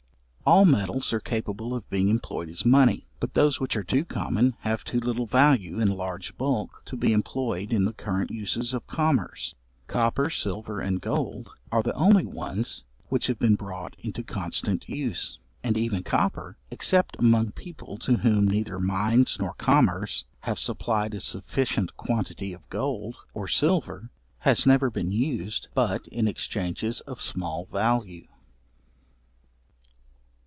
[0.43, 3.07] All metals are capable of being employed as money.
[3.21, 6.97] But those which are too common have too little value in a large bulk to
[6.97, 9.55] be employed in the current uses of commerce.
[9.87, 15.39] Copper, silver, and gold, are the only ones which have been brought into constant use.
[15.63, 21.21] And even copper, except among people to whom neither mines nor commerce have supplied a
[21.21, 24.09] sufficient quantity of gold or silver,
[24.39, 28.27] has never been used but in exchanges of small value.